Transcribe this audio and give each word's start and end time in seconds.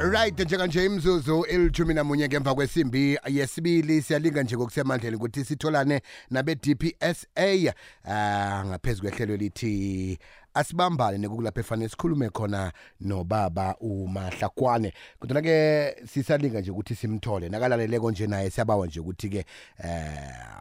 right 0.00 0.38
njenganje 0.38 0.84
imzuzu 0.84 1.44
elithumi 1.44 1.94
namunye 1.94 2.28
ngemva 2.28 2.54
kwesimbi 2.54 3.18
yesibili 3.28 4.02
siyalinga 4.02 4.42
nje 4.42 4.56
ngokusemandleni 4.56 5.16
ukuthi 5.16 5.44
sitholane 5.44 6.00
nabe-dpsa 6.30 7.74
uh, 8.04 8.66
ngaphezu 8.66 9.02
kwehlelo 9.02 9.36
lithi 9.36 10.18
asibambane 10.60 11.18
nekulapho 11.18 11.60
efanele 11.60 11.88
sikhulume 11.88 12.30
khona 12.30 12.72
nobaba 13.00 13.76
umahlakwane. 13.80 14.92
Kodwa-ke 15.18 15.96
sisalinga 16.06 16.60
nje 16.60 16.70
ukuthi 16.70 16.94
simthole 16.94 17.48
nakalaleleko 17.48 18.10
nje 18.10 18.26
naye 18.26 18.50
siyabawa 18.50 18.86
nje 18.86 19.00
ukuthi-ke 19.00 19.44
eh 19.84 20.10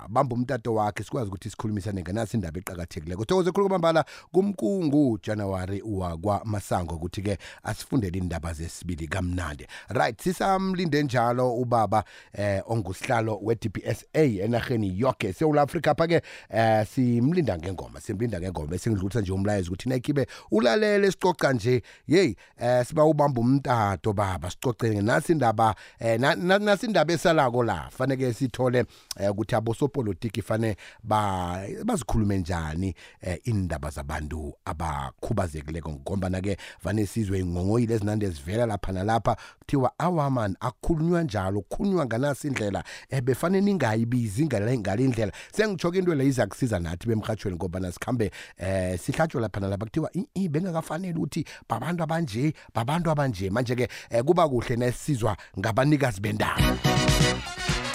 bamba 0.09 0.36
umtato 0.36 0.73
wakhe 0.73 1.04
sikwazi 1.04 1.27
ukuthi 1.27 1.50
sikhulumisane 1.50 2.01
ngenasi 2.01 2.38
indaba 2.38 2.59
eqakathekileko. 2.59 3.25
Thokoze 3.25 3.51
khulu 3.51 3.68
kwamambala 3.68 4.05
kumkungu 4.32 5.20
januwari 5.23 5.82
wakwamasango 5.86 6.95
ukuthi-ke 6.95 7.38
asifundele 7.63 8.18
indaba 8.18 8.54
zesibili 8.54 9.07
kamnandi. 9.07 9.68
Right 9.89 10.21
sisamlinde 10.21 11.04
njalo 11.04 11.54
ubaba 11.56 12.04
eh 12.34 12.61
ongusihlalo 12.65 13.39
we-dpsa 13.42 14.06
enarheni 14.14 15.00
yoke 15.00 15.34
sewula 15.34 15.61
afrika 15.61 15.92
apha-ke 15.92 16.21
eh 16.50 16.87
simlinda 16.87 17.57
ngengoma 17.57 18.01
simlinda 18.01 18.39
ngengoma 18.39 18.68
bese 18.68 18.89
ngidlulisa 18.89 19.21
nje 19.21 19.31
umlayezo 19.31 19.68
ukuthi 19.68 19.89
nayikibe 19.89 20.28
ulalele 20.52 21.11
sicoca 21.11 21.54
nje. 21.54 21.82
Yeyi 22.07 22.36
eh 22.57 22.86
siba 22.86 23.04
ubamba 23.06 23.42
umtato 23.42 24.14
baba 24.14 24.50
sicoce 24.52 25.02
nasi 25.02 25.32
indaba 25.32 25.75
eh 26.00 26.20
na- 26.20 26.36
na- 26.36 26.60
nasi 26.60 26.86
indaba 26.86 27.14
esalako 27.14 27.64
la 27.64 27.89
faneke 27.89 28.34
sithole 28.34 28.86
eh, 29.20 29.32
ukuthi 29.32 29.56
abosopolitiki 29.56 30.42
fane 30.42 30.75
ba 31.04 31.60
bazikhulume 31.86 32.38
njani 32.38 32.95
eh, 33.22 33.39
indaba 33.44 33.89
zabantu 33.89 34.53
abakhubazekileko. 34.66 35.90
Ngombana 35.92 36.42
ke 36.42 36.58
vane 36.84 37.06
sizwe 37.06 37.40
ingongoyile 37.40 37.95
ezinande 37.95 38.30
zivela 38.30 38.66
lapha 38.66 38.92
nalapha 38.92 39.38
kuthiwa 39.59 39.92
awaman 40.00 40.56
akukhulunywa 40.59 41.23
njalo 41.23 41.62
kukhulunywa 41.62 42.06
nganasi 42.06 42.48
indlela 42.48 42.84
eh, 43.09 43.22
befane 43.22 43.62
ningayibizi 43.62 44.46
ngale 44.46 44.78
ngale 44.78 45.08
ndlela. 45.08 45.31
Sengitsho 45.56 45.94
into 45.94 46.16
le 46.16 46.26
iza 46.28 46.48
kusiza 46.48 46.80
nathi 46.80 47.08
bemrhatshweni 47.08 47.56
ngoba 47.58 47.80
nasikhambe 47.80 48.31
eh 48.58 49.00
sihlatshwe 49.00 49.42
lapha 49.42 49.59
nalapha 49.70 49.86
kuthiwa 49.86 50.09
"I- 50.14 50.28
i 50.34 50.50
bengakafanele 50.50 51.17
ukuthi 51.17 51.45
babantu 51.70 52.03
abanje 52.03 52.53
babantu 52.73 53.12
abanje. 53.12 53.50
Manje 53.50 53.75
ke 53.75 53.88
eh, 54.09 54.23
kuba 54.23 54.50
kuhle 54.50 54.75
nesizwa 54.75 55.38
ngabanikazi 55.59 56.22
bendaba. 56.22 56.78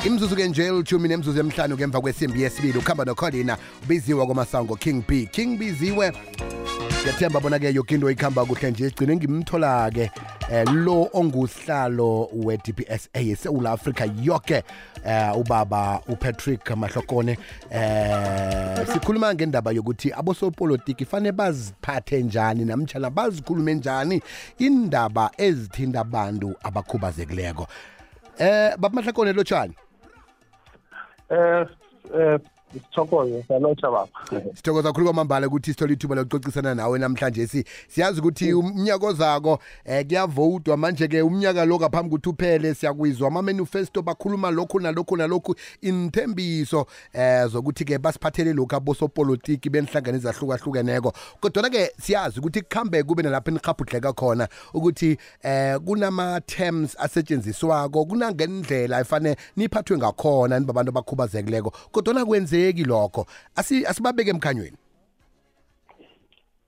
Imzuzu 0.06 0.36
ke 0.36 0.48
nje 0.48 0.66
elithumi 0.66 1.08
nemzuzu 1.08 1.40
emhlanu 1.40 1.76
ngemva 1.76 2.00
kwesimbi 2.00 2.42
yesibili 2.42 2.78
ukuhamba 2.78 3.04
nokholina 3.04 3.56
ubiziwe 3.84 4.26
kwamasango 4.26 4.76
king 4.76 5.02
b. 5.08 5.26
King 5.32 5.58
biziwe. 5.58 6.12
Ngiyathemba 7.02 7.40
bona-ke 7.40 7.72
yoke 7.74 7.94
into 7.94 8.10
ikhamba 8.10 8.44
kuhle 8.44 8.70
nje 8.70 8.86
igcine 8.86 9.16
ngimthola-ke. 9.16 10.10
Eh, 10.50 10.64
lo 10.72 11.08
ongusihlalo 11.12 12.28
we-dpsa 12.32 13.08
esewula 13.12 13.72
afrika 13.72 14.08
yoke 14.22 14.64
eh, 15.06 15.36
ubaba 15.36 16.00
upatrick 16.08 16.70
mahlokone. 16.70 17.38
Eh, 17.70 18.86
sikhuluma 18.92 19.34
ngendaba 19.34 19.72
yokuthi 19.72 20.12
abosopolitiki 20.12 21.04
fane 21.04 21.32
baziphathe 21.32 22.22
njani 22.22 22.64
namtshana 22.64 23.10
bazikhulume 23.10 23.74
njani 23.74 24.22
indaba 24.58 25.30
ezithinta 25.38 26.00
abantu 26.00 26.54
abakhubazekileko. 26.62 27.66
Eh 28.38 28.76
baba 28.76 28.88
mahlakone 28.88 29.32
lotshani 29.32 29.74
Eh 31.30 31.66
eh 32.14 32.38
sithokoze 32.80 33.44
salotsha 33.48 33.90
baba. 33.90 34.08
sithokoza 34.54 34.88
kakhulu 34.88 35.04
kwamambala 35.04 35.46
ukuthi 35.46 35.70
sithole 35.70 35.92
ithuba 35.92 36.14
lokucocisana 36.14 36.74
nawe 36.74 36.98
namhlanje. 36.98 37.46
Si 37.46 37.64
siyazi 37.88 38.20
ukuthi 38.20 38.52
umnyaka 38.52 39.06
ozako 39.06 39.58
eh 39.84 40.06
kuyavotwa 40.06 40.76
manje 40.76 41.08
ke 41.08 41.22
umnyaka 41.22 41.64
lo 41.64 41.76
ngaphambi 41.76 42.08
ukuthi 42.08 42.28
uphele 42.28 42.74
siyakwizwa 42.74 43.28
ama 43.28 43.42
manifesto 43.42 44.02
bakhuluma 44.02 44.50
lokhu 44.50 44.80
nalokhu 44.80 45.16
nalokhu 45.16 45.54
inthembiso 45.80 46.86
eh 47.12 47.46
zokuthi 47.46 47.84
ke 47.84 47.98
basiphathele 47.98 48.52
lokhu 48.52 48.76
abosopolitiki 48.76 49.70
benhlangano 49.70 50.16
ezahlukahlukeneko. 50.16 51.12
Kodwa 51.40 51.70
ke 51.70 51.92
siyazi 52.00 52.40
ukuthi 52.40 52.62
kuhambe 52.62 53.02
kube 53.02 53.22
nalapho 53.22 53.50
enikhaphuhleka 53.50 54.12
khona 54.12 54.48
ukuthi 54.74 55.18
eh 55.42 55.78
kunama 55.78 56.40
terms 56.40 56.96
asetshenziswako 56.98 58.04
kunangendlela 58.04 59.00
efane 59.00 59.36
niphathwe 59.56 59.98
ngakhona 59.98 60.60
nibabantu 60.60 60.90
abakhubazekileko. 60.90 61.72
Kodwa 61.92 62.14
kwenzeki 62.64 62.84
lokho. 62.84 63.26
Asi- 63.56 63.86
asibabeke 63.86 64.30
emkhanyweni. 64.30 64.76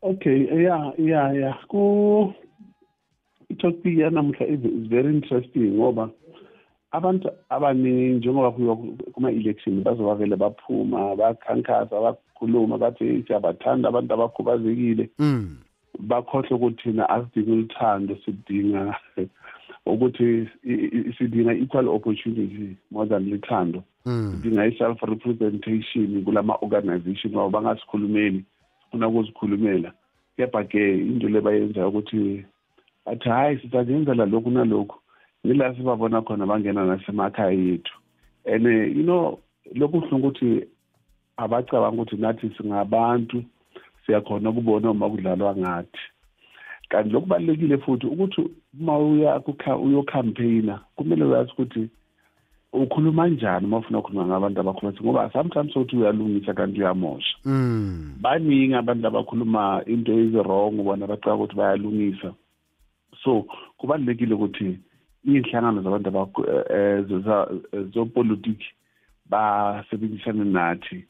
Okay 0.03 0.47
yeah 0.55 0.93
yeah 0.99 1.35
yeah 1.35 1.67
ku 1.69 2.33
topic 3.59 3.99
yanamhla 3.99 4.47
is 4.47 4.61
very 4.89 5.15
interesting 5.15 5.75
ngoba 5.75 6.11
abantu 6.93 7.31
abaningi 7.49 8.19
njengoba 8.19 8.51
kuyiwa 8.51 8.77
kuma 9.13 9.31
election 9.31 9.83
bazobavele 9.83 10.37
baphuma 10.37 11.17
bakhankasa 11.17 12.01
bakhuluma 12.01 12.79
bathi 12.79 13.25
siyabathanda 13.27 13.89
abantu 13.89 14.15
abakhubazekile. 14.15 15.11
Mm. 15.19 15.57
Bakhohle 15.99 16.55
ukuthi 16.55 16.83
thina 16.83 17.09
asidingi 17.09 17.73
uthando 17.73 18.17
sidinga 18.25 18.95
ukuthi 19.87 20.49
sidinga 21.19 21.55
equal 21.55 21.89
opportunity 21.89 22.77
more 22.91 23.07
than 23.07 23.31
lithando. 23.31 23.85
Mm 24.05 24.43
sidinga 24.43 24.67
i-self 24.67 25.03
representation 25.03 26.25
kulama 26.25 26.59
organization 26.61 27.35
wabo 27.35 27.51
bangasikhulumeli 27.51 28.45
sifuna 28.85 29.09
ukuzikhulumela. 29.09 29.93
Kepha-ke 30.37 30.99
into 30.99 31.29
le 31.29 31.41
bayenzayo 31.41 31.89
ukuthi 31.89 32.45
bathi 33.07 33.29
hhayi 33.29 33.59
sizazenzela 33.59 34.27
lokhu 34.27 34.51
nalokhu. 34.51 34.99
Ngila 35.47 35.75
sibabona 35.75 36.23
khona 36.23 36.47
bangena 36.47 36.87
nasemakhaya 36.87 37.51
yethu. 37.51 37.93
And 38.45 38.67
eh, 38.67 38.97
you 38.97 39.03
know 39.03 39.39
lokhu 39.75 40.01
kuhlungu 40.01 40.29
ukuthi 40.29 40.67
abacabanga 41.37 42.03
ukuthi 42.03 42.17
nathi 42.17 42.51
singabantu 42.57 43.45
siyakhona 44.07 44.51
ukubona 44.51 44.91
uma 44.91 45.11
kudlalwa 45.11 45.57
ngathi. 45.57 45.99
Kanti 46.89 47.11
lokubalulekile 47.11 47.79
futhi 47.79 48.07
ukuthi 48.07 48.43
uma 48.81 48.99
uya 48.99 49.39
kukha- 49.41 49.77
uyocampaigna 49.79 50.81
kumele 50.97 51.25
uyazi 51.25 51.51
ukuthi 51.53 51.89
ukhuluma 52.73 53.29
njani 53.29 53.67
uma 53.67 53.79
ufuna 53.79 53.99
ukukhuluma 53.99 54.27
ngabantu 54.27 54.61
abakhubazekile 54.61 55.11
ngoba 55.11 55.31
sometimes 55.33 55.77
uthi 55.77 55.97
uyalungisa 55.97 56.55
kanti 56.55 56.81
uyamosha. 56.81 57.37
Mm 57.45 58.13
baningi 58.21 58.75
abantu 58.75 59.07
abakhuluma 59.07 59.83
into 59.87 60.13
ezi-wrong 60.13 60.83
bona 60.85 61.07
bacaba 61.07 61.35
ukuthi 61.35 61.57
bayalungisa. 61.57 62.33
So 63.23 63.47
kubalulekile 63.79 64.35
ukuthi 64.35 64.79
iy'nhlangano 65.27 65.83
zabantu 65.83 66.09
abakhu- 66.11 66.49
eh, 66.49 66.65
eh, 66.71 67.23
za- 67.25 67.49
zopolitiki 67.95 68.67
basebenzisane 69.31 70.45
nathi 70.45 71.05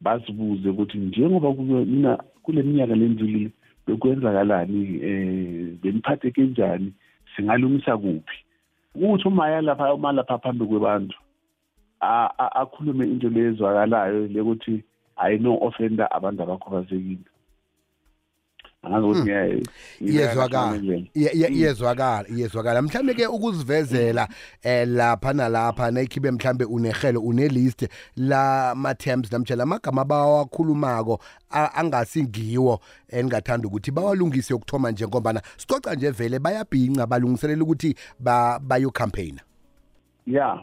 basibuze 0.00 0.68
ukuthi 0.68 0.98
njengoba 0.98 1.48
kube- 1.48 1.84
mina 1.84 2.16
kule 2.42 2.62
minyaka 2.62 2.94
lendlulile 2.94 3.50
bekwenzakalani 3.86 4.82
um 5.08 5.78
beniphathe 5.82 6.30
kanjani 6.30 6.92
singalungisa 7.36 7.96
kuphi? 7.96 8.36
Ukuthi 8.94 9.28
uma 9.28 9.50
yalapha 9.50 9.94
uma 9.94 10.12
lapha 10.12 10.38
phambi 10.38 10.64
kwebantu 10.66 11.16
akhulume 12.00 13.04
into 13.04 13.28
lezwakalayo 13.28 14.26
lekuthi 14.26 14.82
ayino-offenda 15.16 16.10
abantu 16.10 16.42
abakhubazekile. 16.42 17.24
Ngiya- 18.88 19.46
ngiya- 19.46 19.60
iyezwakala. 20.00 20.76
iyezwakala 21.50 22.28
iyezwakala. 22.28 22.82
Mhlambe 22.82 23.14
ke 23.14 23.26
ukuzivezela 23.26 24.28
eh 24.62 24.88
lapha 24.88 25.32
nalapha 25.32 25.90
nayikhibe 25.90 26.30
mhlambe 26.30 26.64
unehelo 26.64 27.20
unelist 27.20 27.88
la 28.16 28.74
ma 28.74 28.94
terms 28.94 29.32
namtjela 29.32 29.62
amagama 29.62 30.02
abawakhulumako 30.02 31.20
angasingiwo 31.50 32.80
engathanda 33.08 33.68
ukuthi 33.68 33.90
bawalungise 33.90 34.54
ukuthoma 34.54 34.90
nje 34.90 35.06
ngoba 35.06 35.42
sicoca 35.56 35.94
nje 35.94 36.10
vele 36.10 36.38
bayabhinca 36.38 37.06
balungiselela 37.06 37.62
ukuthi 37.62 37.94
ba 38.18 38.58
bayo 38.58 38.90
campaign 38.90 39.40
ya 40.26 40.58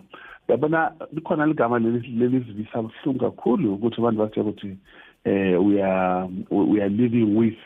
yabona 0.48 0.92
likhona 1.12 1.46
ligama 1.46 1.80
leli- 1.80 2.18
lelizivisa 2.20 2.82
buhlungu 2.82 3.20
kakhulu 3.20 3.74
ukuthi 3.74 4.02
abantu 4.02 4.20
bathe 4.20 4.42
ukuthi 4.42 4.78
eh 5.24 5.66
uya 5.66 6.28
uya 6.52 6.88
living 6.88 7.38
with 7.38 7.58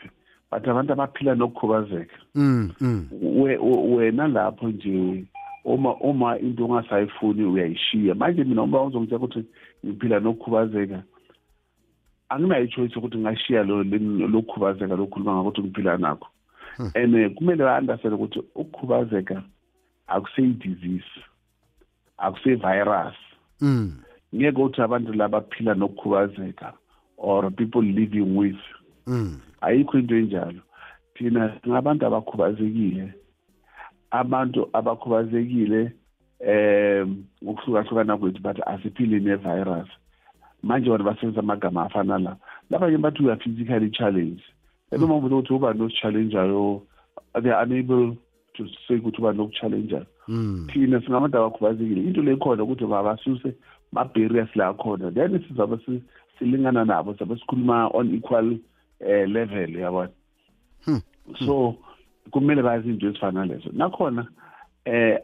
but 0.50 0.68
abantu 0.68 0.92
abaphila 0.92 1.34
nokukhubazeka. 1.34 2.16
Mm 2.34 2.70
mm. 2.80 3.08
We- 3.12 3.56
we- 3.56 3.94
wena 3.96 4.28
lapho 4.28 4.68
nje 4.68 5.24
uma 5.64 5.94
uma 5.94 6.38
into 6.38 6.64
ongasayifuni 6.64 7.44
uyayishiya. 7.44 8.14
Manje 8.14 8.44
mina 8.44 8.62
uma 8.62 8.82
uzongitshela 8.82 9.24
ukuthi 9.24 9.44
ngiphila 9.86 10.20
nokukhubazeka 10.20 11.02
anginayo 12.28 12.64
ichoice 12.64 12.98
ukuthi 12.98 13.18
ngashiya 13.18 13.62
lo 13.62 13.82
le- 13.82 14.28
lokukhubazeka 14.28 14.96
lokukhuluma 14.96 15.34
ngakuthi 15.34 15.60
ngiphila 15.62 15.98
nakho. 15.98 16.26
And 16.94 17.14
eh, 17.14 17.30
kumele 17.34 17.64
ba-understand 17.64 18.14
ukuthi 18.14 18.38
ukukhubazeka 18.54 19.42
akuseyi-disease 20.06 21.10
akuseyi-virus 22.18 23.14
mm 23.60 23.92
ngeke 24.34 24.62
uthi 24.62 24.82
abantu 24.82 25.12
laba 25.12 25.40
phila 25.40 25.74
nokukhubazeka 25.74 26.72
or 27.16 27.50
people 27.50 27.82
living 27.82 28.36
with 28.36 28.56
mm 28.56 28.77
ayikho 29.60 29.98
into 29.98 30.14
enjalo. 30.14 30.60
Thina 31.14 31.52
singabantu 31.62 32.06
abakhubazekile. 32.06 33.14
Abantu 34.10 34.68
abakhubazekile 34.72 35.92
um 36.40 37.24
ngokuhlukahlukana 37.44 38.16
kwethu 38.16 38.42
but 38.42 38.58
asiphili 38.66 39.20
ne-virus. 39.20 39.88
Manje 40.62 40.90
bona 40.90 41.04
basebenzisa 41.04 41.40
amagama 41.40 41.86
afana 41.86 42.18
la. 42.18 42.36
Labanye 42.70 42.98
bathi 42.98 43.22
we 43.22 43.32
are 43.32 43.36
physically 43.36 43.90
challenged 43.90 44.42
noma 44.92 45.16
umuntu 45.16 45.38
ukuthi 45.38 45.52
uba 45.52 45.72
nosi-challenjayo 45.74 46.82
they 47.42 47.50
are 47.50 47.62
unable 47.62 48.16
to 48.54 48.66
say 48.86 48.96
ukuthi 48.96 49.18
uba 49.18 49.32
noku-challenjayo 49.32 50.06
thina 50.72 51.00
singabantu 51.00 51.38
abakhubazekile. 51.38 52.06
Into 52.06 52.22
le 52.22 52.36
khona 52.36 52.62
ukuthi 52.62 52.84
mabasuse 52.86 53.54
ma-barriers 53.92 54.48
la 54.56 54.72
khona 54.74 55.10
then 55.12 55.38
sizabe 55.48 55.78
silingana 56.38 56.84
nabo 56.84 57.14
sabe 57.18 57.36
sikhuluma 57.36 57.90
on 57.94 58.14
equal 58.14 58.58
uh, 59.00 59.28
level 59.28 59.70
yabona 59.76 60.10
so 61.46 61.74
kumele 62.30 62.62
bazi 62.62 62.88
into 62.88 63.06
ezifana 63.06 63.44
lezo 63.44 63.70
nakhona 63.72 64.26
eh 64.84 65.18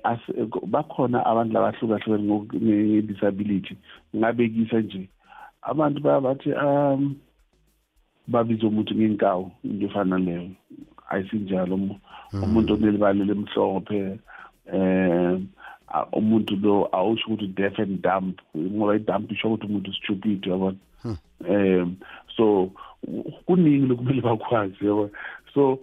bakhona 0.67 1.27
abantu 1.27 1.55
labahlukahlukene 1.55 2.75
nge-disability 2.85 3.77
ngabekisa 4.17 4.81
nje 4.81 5.09
abantu 5.63 6.01
bayabathi 6.01 6.53
um 6.53 7.17
babiza 8.29 8.67
umuntu 8.67 8.95
ngenkawu 8.95 9.51
into 9.65 9.87
efana 9.87 10.19
leyo 10.19 10.51
ayisinjalo 11.09 11.75
umuntu 12.45 12.75
onelibali 12.75 13.25
lemhlophe 13.25 14.19
eh 14.73 15.39
umuntu 16.13 16.57
lo 16.57 16.89
awusho 16.93 17.27
ukuthi 17.27 17.47
deaf 17.47 17.79
and 17.79 18.03
dumb 18.03 18.35
ngoba 18.57 18.97
i-dumb 18.97 19.33
isho 19.33 19.49
ukuthi 19.49 19.67
umuntu 19.67 19.93
stupid 19.93 20.47
yabona 20.47 20.79
um 21.05 21.97
so 22.37 22.71
kuningi 23.47 23.87
lokumele 23.87 24.21
bakwazi 24.21 24.87
yabona 24.87 25.11
so 25.55 25.79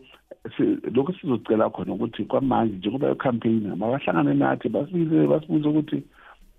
lokho 0.94 1.14
sizocela 1.14 1.70
khona 1.70 1.94
ukuthi 1.94 2.26
kwamanje 2.26 2.76
njengoba 2.76 3.12
icampaign 3.12 3.68
mabahlangane 3.76 4.34
nathi 4.34 4.70
basibize 4.70 5.28
basibuze 5.28 5.68
ukuthi 5.68 6.04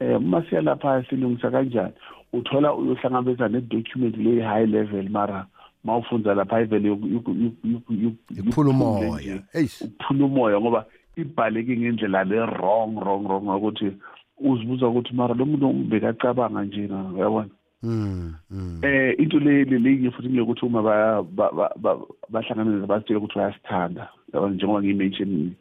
um 0.01 0.17
uma 0.17 0.43
siya 0.43 0.61
lapha 0.61 1.05
silungisa 1.05 1.51
kanjani 1.51 1.93
uthola 2.33 2.75
uyohlangabeza 2.75 3.49
ne-document 3.49 4.17
le-high 4.17 4.67
level 4.67 5.09
mara 5.11 5.47
ma 5.85 5.97
ufundza 5.97 6.35
lapha 6.35 6.61
ivele 6.61 6.99
iphula 8.39 8.71
umoya. 8.71 9.43
ukuphula 9.81 10.25
umoya 10.25 10.61
ngoba 10.61 10.87
ibhaleke 11.17 11.77
ngendlela 11.77 12.25
le-wrong 12.25 12.97
wrong 12.97 13.27
wrong 13.27 13.49
ukuthi 13.57 13.93
uzibuza 14.39 14.89
ukuthi 14.89 15.15
mara 15.15 15.35
lo 15.35 15.47
muntu 15.47 15.73
bekacabanga 15.91 16.65
njena 16.65 17.13
uyabona? 17.15 17.51
Eh 17.83 19.15
into 19.19 19.39
le 19.41 19.65
lelinye 19.65 20.11
futhi 20.11 20.29
ngiyokuthi 20.29 20.67
uma 20.67 20.83
bahlangana 22.33 22.87
basitshela 22.87 23.19
ukuthi 23.19 23.39
bayasithanda 23.39 24.09
yabona 24.33 24.55
njengoba 24.55 24.81
ngiyimention 24.81 25.55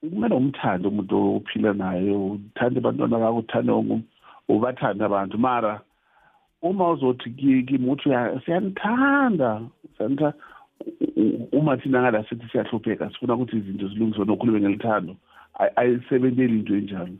kumele 0.00 0.34
umthande 0.34 0.88
umuntu 0.88 1.36
ophila 1.36 1.72
naye 1.72 2.10
uthande 2.10 2.78
abantwana 2.78 3.18
bakho 3.18 3.38
uthande 3.38 3.72
ubathande 4.48 5.04
abantu. 5.04 5.38
Mara 5.38 5.80
uma 6.62 6.90
uzothi 6.90 7.30
kimi 7.66 7.90
uthi 7.90 8.10
siyanithanda 8.44 9.60
siyanithanda 9.96 10.32
uma 11.52 11.76
thina 11.76 12.00
ngala 12.00 12.24
sithi 12.28 12.46
siyahlupheka 12.52 13.10
sifuna 13.10 13.34
ukuthi 13.34 13.56
izinto 13.56 13.88
zilungiswe 13.88 14.24
nokhulume 14.24 14.60
ngelithando 14.60 15.16
ayisebenzeli 15.76 16.58
into 16.58 16.74
enjalo. 16.74 17.16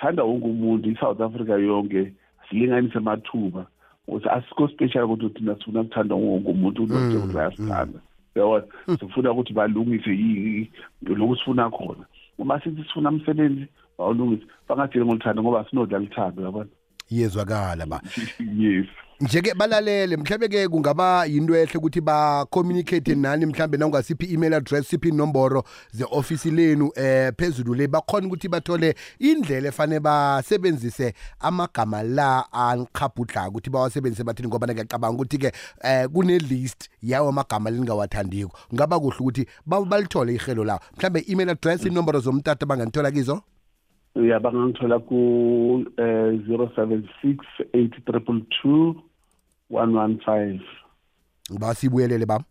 Thanda 0.00 0.22
wonke 0.24 0.46
umuntu 0.46 0.90
i-south 0.90 1.20
africa 1.20 1.50
yonke 1.50 2.12
silinganise 2.48 2.98
amathuba 2.98 3.66
ukuthi 4.08 4.28
asikho 4.28 4.68
special 4.68 5.04
ukuthi 5.04 5.28
thina 5.28 5.54
sifuna 5.54 5.84
kuthanda 5.84 6.14
wonke 6.14 6.50
umuntu 6.50 6.82
unokuthi 6.82 7.16
ukuthi 7.16 7.34
bayasithanda 7.34 8.00
yabona 8.34 8.64
sifuna 8.98 9.32
ukuthi 9.32 9.52
balungise 9.52 10.70
lokhu 11.02 11.36
sifuna 11.36 11.70
khona. 11.70 12.04
Uma 12.38 12.60
sithi 12.60 12.82
sifuna 12.82 13.10
umsebenzi 13.10 13.66
bawulungise. 13.98 14.46
Bangadili 14.68 15.04
ngoluthando 15.04 15.42
ngoba 15.42 15.66
sinodlala 15.70 16.04
uthando 16.04 16.42
yabona? 16.42 16.70
Yezwakala 17.10 17.86
ba. 17.86 18.00
Yes. 18.56 18.86
Njeke 19.20 19.54
balalele 19.54 20.16
mhlambe 20.16 20.48
ke 20.48 20.68
kungaba 20.68 21.26
yinto 21.26 21.54
ehle 21.54 21.76
ukuthi 21.76 22.00
ba 22.00 22.46
communicate 22.50 23.14
nani 23.14 23.46
mhlambe 23.46 23.76
nangasiphi 23.76 24.34
email 24.34 24.54
address 24.54 24.88
siphi 24.88 25.08
inomboro 25.08 25.62
ze 25.92 26.04
office 26.10 26.50
lenu 26.50 26.90
eh 26.96 27.32
phezulu 27.36 27.74
le. 27.74 27.86
Bakhona 27.86 28.26
ukuthi 28.26 28.48
bathole 28.48 28.94
indlela 29.18 29.68
efane 29.68 30.00
basebenzise 30.00 31.12
amagama 31.40 32.02
la 32.02 32.46
anqhabhudla 32.52 33.48
ukuthi 33.48 33.70
bawasebenzise 33.70 34.24
bathini 34.24 34.48
ngoba 34.48 34.66
ngiyacabanga 34.66 35.14
ukuthi 35.14 35.38
ke 35.38 35.52
eh 35.84 36.08
kune 36.08 36.38
list 36.38 36.88
yawo 37.02 37.28
amagama 37.28 37.70
lingawathandiko 37.70 38.56
ngaba 38.74 39.00
kuhle 39.00 39.16
ukuthi 39.20 39.46
balithole 39.66 40.34
ihelo 40.34 40.64
lawo. 40.64 40.80
Mhlambe 40.96 41.24
email 41.28 41.50
address 41.50 41.84
inomboro 41.86 42.20
zomtata 42.20 42.66
banganithola 42.66 43.10
kizo? 43.10 43.42
Ya 44.14 44.40
bangangithola 44.40 44.98
ku 44.98 45.84
eh 45.98 46.40
076 46.48 47.36
822 47.74 49.09
115 49.70 50.60
basibuyelele 51.58 52.26
bam. 52.26 52.42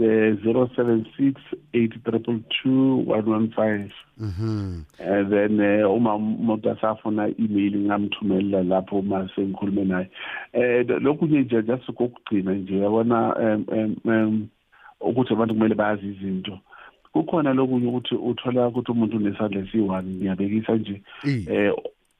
Eh 0.00 0.36
076 0.44 1.34
822 1.72 3.04
115 3.06 3.90
mhm. 4.18 4.84
And 4.98 5.30
then 5.30 5.60
eh, 5.60 5.90
uma 5.90 6.14
umuntu 6.14 6.70
asafuna 6.70 7.28
email 7.38 7.78
ngamthumelela 7.78 8.62
lapho 8.62 8.98
uma 8.98 9.28
sengikhulume 9.34 9.84
naye. 9.84 10.10
Eh 10.52 10.86
lokhu 11.00 11.26
nje 11.26 11.40
nje 11.40 11.62
just 11.62 11.92
kokugcina 11.92 12.54
nje 12.54 12.78
yabona 12.78 13.34
em 14.04 14.48
ukuthi 15.00 15.32
abantu 15.32 15.54
kumele 15.54 15.74
bazi 15.74 16.06
izinto. 16.06 16.58
Kukhona 17.12 17.52
lokunye 17.52 17.86
ukuthi 17.86 18.14
uthola 18.14 18.68
ukuthi 18.68 18.92
umuntu 18.92 19.16
unesandla 19.16 19.60
esiyi-one 19.60 20.10
ngiyabekisa 20.10 20.76
nje. 20.76 21.02
Eh 21.26 21.72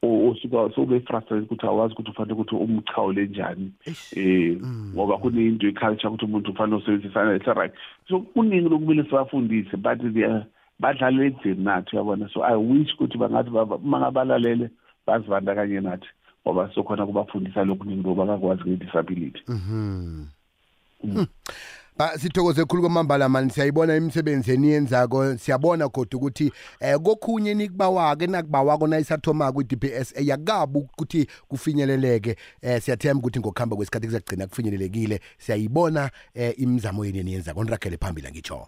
usuka 0.03 0.75
sowube 0.75 0.99
frustrated 0.99 1.43
ukuthi 1.43 1.65
awazi 1.65 1.93
ukuthi 1.93 2.11
ufanele 2.11 2.33
ukuthi 2.33 2.55
umchawule 2.55 3.25
njani. 3.27 3.71
Eh 4.15 4.57
ngoba 4.95 5.17
kunento 5.17 5.67
iculture 5.67 6.07
ukuthi 6.07 6.25
umuntu 6.25 6.51
ufanele 6.51 6.77
usebenzisana 6.77 7.35
it's 7.35 7.47
right? 7.47 7.73
So 8.07 8.19
kuningi 8.19 8.69
lokumele 8.69 9.03
sibafundise 9.03 9.77
but 9.77 9.99
badlala 10.79 11.23
edzeni 11.25 11.63
nathi 11.63 11.95
uyabona? 11.95 12.29
So 12.33 12.43
i 12.43 12.55
wish 12.55 12.93
ukuthi 12.93 13.17
bangathi 13.17 13.51
mangabalalele 13.83 14.69
bazibandakanye 15.07 15.81
nathi 15.81 16.07
ngoba 16.47 16.71
sokhona 16.73 17.05
kubafundisa 17.05 17.65
lokuningi 17.65 18.01
ngoba 18.01 18.25
bakwazi 18.25 18.63
nge-disability. 18.63 19.41
Mhm. 19.47 20.25
Ba 21.03 21.27
sithokoze 22.17 22.65
khulu 22.65 22.81
kwamambala 22.81 23.29
mani. 23.29 23.51
Siyayibona 23.51 23.95
imisebenzi 23.95 24.51
eniyenzako. 24.51 25.37
Siyabona 25.37 25.89
kodwa 25.89 26.17
ukuthi 26.17 26.51
eh 26.79 26.99
kokhunye 26.99 27.53
nikubawake 27.53 28.27
nakubawako 28.27 28.87
nayisathoma 28.87 29.51
ku-DPS 29.51 30.13
yakabi 30.21 30.79
ukuthi 30.79 31.27
kufinyeleleke. 31.47 32.35
Eh 32.61 32.81
siyathemba 32.81 33.19
ukuthi 33.19 33.39
ngokuhamba 33.39 33.75
kwesikhathi 33.75 34.07
kuzagcina 34.07 34.47
kufinyelelekile. 34.47 35.19
Siyayibona 35.37 36.11
eh 36.33 36.53
imizamo 36.57 37.05
yeni 37.05 37.19
eniyenzako. 37.19 37.63
Niragele 37.63 37.97
phambili 37.97 38.31
ngitsho 38.31 38.67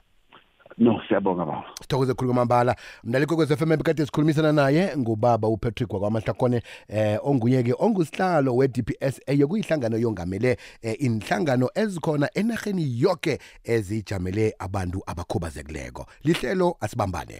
no 0.77 1.01
siyabonga 1.07 1.45
baba. 1.45 1.63
Sithokoze 1.81 2.13
khulu 2.13 2.27
kwamambala. 2.33 2.75
Mdlali 3.03 3.25
kokwez 3.25 3.53
FM 3.53 3.77
bekade 3.77 4.05
sikhulumisana 4.05 4.51
naye 4.51 4.97
ngubaba 4.97 5.47
uPatrick 5.47 5.93
wakwamahlakone 5.93 6.61
eh 6.87 7.19
onguye-ke 7.23 7.73
ongusihlalo 7.79 8.55
we-DPSA 8.55 9.31
yokuyihlangano 9.33 9.97
yongamele 9.97 10.57
eh, 10.81 10.95
inhlangano 10.99 11.69
ezikhona 11.75 12.29
enarheni 12.33 13.01
yoke 13.01 13.39
ezijamele 13.63 14.55
abantu 14.59 15.03
abakhubazekileko. 15.07 16.05
Lihlelo 16.23 16.77
asibambane. 16.81 17.39